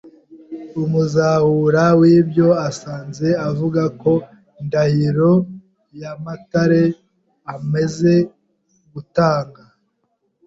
Umuzahura 0.83 1.83
w’ibyo 1.99 2.47
asanze 2.69 3.27
avuga 3.49 3.81
ko 4.01 4.11
Ndahiro 4.65 5.31
II 5.39 5.97
yamatare 6.01 6.83
amaze 7.55 8.13
gutanga 8.93 9.63